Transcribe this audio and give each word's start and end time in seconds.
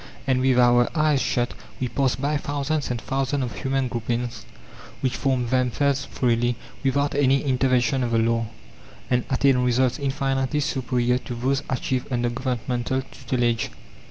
And 0.25 0.41
with 0.41 0.57
our 0.57 0.89
eyes 0.97 1.21
shut 1.21 1.53
we 1.79 1.87
pass 1.87 2.15
by 2.15 2.37
thousands 2.37 2.89
and 2.89 2.99
thousands 2.99 3.43
of 3.43 3.55
human 3.57 3.87
groupings 3.87 4.47
which 5.01 5.15
form 5.15 5.45
themselves 5.45 6.05
freely, 6.05 6.55
without 6.83 7.13
any 7.13 7.43
intervention 7.43 8.03
of 8.03 8.09
the 8.09 8.17
law, 8.17 8.47
and 9.11 9.25
attain 9.29 9.59
results 9.59 9.99
infinitely 9.99 10.61
superior 10.61 11.19
to 11.19 11.35
those 11.35 11.61
achieved 11.69 12.07
under 12.11 12.29
governmental 12.31 13.03
tutelage. 13.11 13.69